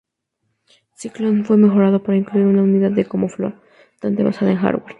[0.97, 4.89] Cyclone fue mejorado para incluir una unidad de coma flotante basada en hardware.